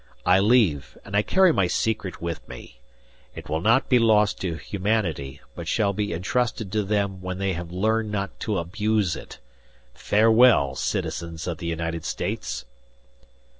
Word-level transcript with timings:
I 0.25 0.39
leave, 0.39 0.97
and 1.05 1.15
I 1.15 1.21
carry 1.21 1.53
my 1.53 1.67
secret 1.67 2.19
with 2.19 2.49
me. 2.49 2.79
It 3.35 3.49
will 3.49 3.61
not 3.61 3.87
be 3.87 3.99
lost 3.99 4.41
to 4.41 4.55
humanity, 4.55 5.41
but 5.53 5.67
shall 5.67 5.93
be 5.93 6.11
entrusted 6.11 6.71
to 6.71 6.81
them 6.81 7.21
when 7.21 7.37
they 7.37 7.53
have 7.53 7.71
learned 7.71 8.11
not 8.11 8.39
to 8.39 8.57
abuse 8.57 9.15
it. 9.15 9.37
Farewell, 9.93 10.73
Citizens 10.73 11.45
of 11.45 11.59
the 11.59 11.67
United 11.67 12.03
States!" 12.03 12.65